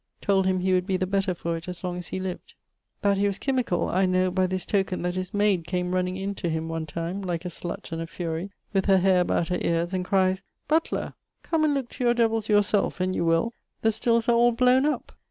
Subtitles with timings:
[0.19, 2.55] Told him he would be the better for't as long as he lived.
[3.03, 6.33] That he was chymical I know by this token that his mayd came running in
[6.41, 9.59] to him one time, like a slutt and a furie, with her haire about her
[9.61, 11.13] eares, and cries, 'Butler!
[11.43, 13.53] come and looke to your Devills yourselfe, and you will:
[13.83, 15.11] the stills are all blowne up!'